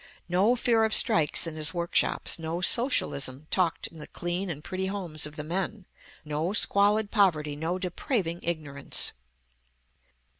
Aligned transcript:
No 0.27 0.55
fear 0.55 0.83
of 0.83 0.95
strikes 0.95 1.45
in 1.45 1.55
his 1.55 1.75
workshops; 1.75 2.39
no 2.39 2.59
socialism 2.59 3.45
talked 3.51 3.85
in 3.85 3.99
the 3.99 4.07
clean 4.07 4.49
and 4.49 4.63
pretty 4.63 4.87
homes 4.87 5.27
of 5.27 5.35
the 5.35 5.43
men; 5.43 5.85
no 6.25 6.53
squalid 6.53 7.11
poverty, 7.11 7.55
no 7.55 7.77
depraving 7.77 8.39
ignorance. 8.41 9.11